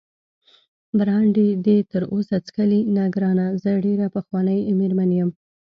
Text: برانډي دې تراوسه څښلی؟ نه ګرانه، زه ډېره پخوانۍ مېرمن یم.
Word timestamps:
برانډي 0.97 1.47
دې 1.65 1.77
تراوسه 1.91 2.37
څښلی؟ 2.45 2.81
نه 2.95 3.03
ګرانه، 3.15 3.47
زه 3.63 3.71
ډېره 3.85 4.07
پخوانۍ 4.15 4.59
مېرمن 4.79 5.11
یم. 5.19 5.29